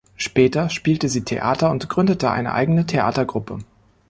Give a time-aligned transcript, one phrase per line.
[0.15, 3.59] Später spielte sie Theater und gründete eine eigene Theatergruppe.